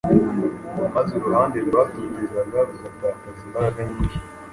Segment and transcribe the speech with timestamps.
[0.93, 4.17] maze uruhande rwatotezaga rugatakaza imbaraga nyinshi.